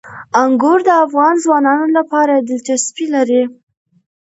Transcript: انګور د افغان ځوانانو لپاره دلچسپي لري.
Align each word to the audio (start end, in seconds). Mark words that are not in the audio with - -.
انګور 0.43 0.79
د 0.87 0.89
افغان 1.05 1.33
ځوانانو 1.43 1.85
لپاره 1.97 2.33
دلچسپي 2.49 3.05
لري. 3.15 3.43